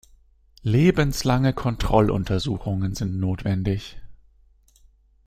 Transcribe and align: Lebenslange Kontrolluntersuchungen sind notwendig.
Lebenslange 0.63 1.53
Kontrolluntersuchungen 1.53 2.95
sind 2.95 3.19
notwendig. 3.19 3.97